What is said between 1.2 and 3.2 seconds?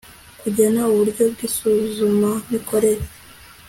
bw isuzumamikorere